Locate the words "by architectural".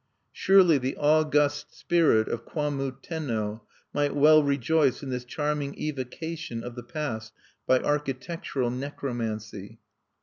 7.67-8.71